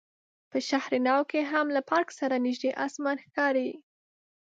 په 0.51 0.57
شهر 0.67 0.91
نو 1.07 1.17
کې 1.29 1.41
هم 1.51 1.67
له 1.75 1.81
پارک 1.89 2.09
سره 2.19 2.35
نژدې 2.45 2.71
اسمان 2.85 3.17
ښکاري. 3.25 3.69